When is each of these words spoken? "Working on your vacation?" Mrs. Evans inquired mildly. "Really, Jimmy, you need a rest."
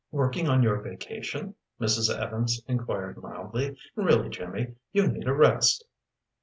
"Working 0.09 0.49
on 0.49 0.63
your 0.63 0.81
vacation?" 0.81 1.53
Mrs. 1.79 2.09
Evans 2.11 2.59
inquired 2.67 3.21
mildly. 3.21 3.77
"Really, 3.95 4.29
Jimmy, 4.29 4.73
you 4.91 5.05
need 5.05 5.27
a 5.27 5.33
rest." 5.35 5.85